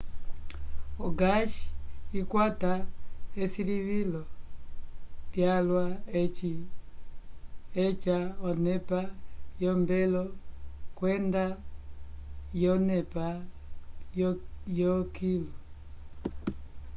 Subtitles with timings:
[1.05, 1.51] o gás
[2.19, 2.71] ikwata
[3.43, 4.21] esilivilo
[5.31, 5.85] lyalwa
[6.21, 6.53] eci
[7.85, 8.17] oca
[8.47, 9.01] onepa
[9.61, 10.23] yombwelo
[10.89, 11.43] okwenda
[12.55, 13.25] k'onepa
[14.79, 15.53] yokilu